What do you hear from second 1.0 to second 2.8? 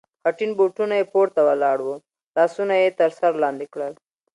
پورته ولاړ و، لاسونه